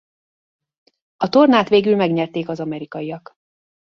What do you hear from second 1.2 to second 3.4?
tornát végül megnyerték az amerikaiak.